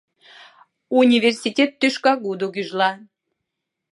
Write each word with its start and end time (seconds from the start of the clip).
Университет 1.01 1.71
тӱшкагудо 1.79 2.45
гӱжла. 2.55 2.91